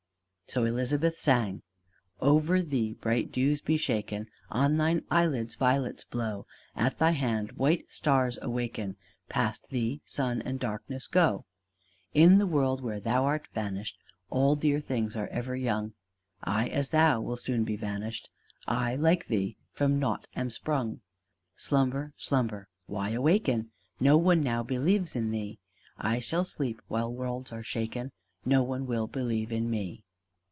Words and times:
So 0.53 0.65
Elizabeth 0.65 1.17
sang: 1.17 1.61
"Over 2.19 2.61
thee 2.61 2.91
bright 2.99 3.31
dews 3.31 3.61
be 3.61 3.77
shaken; 3.77 4.27
On 4.49 4.75
thine 4.75 5.05
eyelids 5.09 5.55
violets 5.55 6.03
blow; 6.03 6.45
At 6.75 6.97
thy 6.99 7.11
hand 7.11 7.53
white 7.53 7.89
stars 7.89 8.37
awaken; 8.41 8.97
Past 9.29 9.69
thee 9.69 10.01
sun 10.03 10.41
and 10.41 10.59
darkness 10.59 11.07
go! 11.07 11.45
"In 12.13 12.37
the 12.37 12.45
world 12.45 12.81
where 12.83 12.99
thou 12.99 13.23
art 13.23 13.47
vanished, 13.53 13.95
All 14.29 14.57
dear 14.57 14.81
things 14.81 15.15
are 15.15 15.27
ever 15.29 15.55
young. 15.55 15.93
I 16.43 16.67
as 16.67 16.89
thou 16.89 17.21
will 17.21 17.37
soon 17.37 17.63
be 17.63 17.77
vanished, 17.77 18.29
I 18.67 18.97
like 18.97 19.27
thee 19.27 19.55
from 19.71 19.99
nought 19.99 20.27
am 20.35 20.49
sprung. 20.49 20.99
"Slumber, 21.55 22.11
slumber! 22.17 22.67
Why 22.87 23.11
awaken? 23.11 23.71
No 24.01 24.17
one 24.17 24.43
now 24.43 24.63
believes 24.63 25.15
in 25.15 25.31
thee. 25.31 25.59
I 25.97 26.19
shall 26.19 26.43
sleep 26.43 26.81
while 26.89 27.09
worlds 27.13 27.53
are 27.53 27.63
shaken 27.63 28.11
No 28.43 28.61
one 28.61 28.85
will 28.85 29.07
believe 29.07 29.53
in 29.53 29.69
me." 29.69 30.03